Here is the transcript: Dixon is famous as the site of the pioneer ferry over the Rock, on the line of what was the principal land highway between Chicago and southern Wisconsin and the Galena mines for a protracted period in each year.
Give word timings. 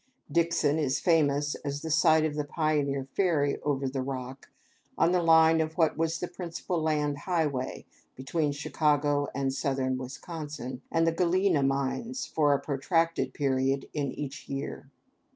Dixon 0.31 0.79
is 0.79 0.99
famous 0.99 1.53
as 1.63 1.83
the 1.83 1.91
site 1.91 2.25
of 2.25 2.33
the 2.33 2.43
pioneer 2.43 3.05
ferry 3.13 3.61
over 3.61 3.87
the 3.87 4.01
Rock, 4.01 4.49
on 4.97 5.11
the 5.11 5.21
line 5.21 5.61
of 5.61 5.77
what 5.77 5.95
was 5.95 6.19
the 6.19 6.27
principal 6.27 6.81
land 6.81 7.19
highway 7.19 7.85
between 8.15 8.51
Chicago 8.51 9.27
and 9.35 9.53
southern 9.53 9.99
Wisconsin 9.99 10.81
and 10.91 11.05
the 11.05 11.11
Galena 11.11 11.61
mines 11.61 12.25
for 12.25 12.51
a 12.51 12.59
protracted 12.59 13.31
period 13.35 13.89
in 13.93 14.11
each 14.13 14.49
year. 14.49 14.89